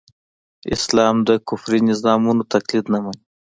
اسلام 0.75 1.15
د 1.27 1.29
کفري 1.47 1.79
نظامونو 1.89 2.43
تقليد 2.53 2.85
نه 2.93 2.99
مني. 3.03 3.21